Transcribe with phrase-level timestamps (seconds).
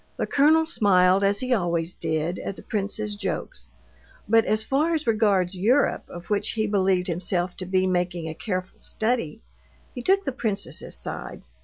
[0.17, 3.69] The colonel smiled, as he always did, at the prince's jokes,
[4.27, 8.33] but as far as regards Europe, of which he believed himself to be making a
[8.33, 9.41] careful study,
[9.93, 11.43] he took the princess's side.